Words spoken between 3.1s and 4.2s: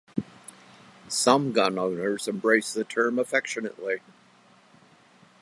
affectionately.